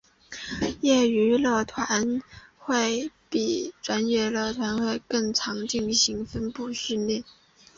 [0.81, 2.23] 业余乐团
[2.57, 7.23] 会比专业乐团更常进行分部练习。